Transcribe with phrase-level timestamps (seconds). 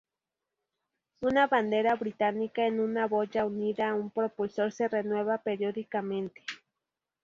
[1.21, 6.41] Una bandera británica en una boya unida a un propulsor se renueva periódicamente.